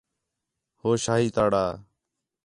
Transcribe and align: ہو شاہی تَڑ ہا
ہو 0.81 0.89
شاہی 1.03 1.27
تَڑ 1.35 1.51
ہا 1.59 1.65